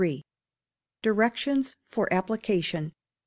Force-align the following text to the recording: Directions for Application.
Directions 1.03 1.77
for 1.83 2.11
Application. 2.11 2.95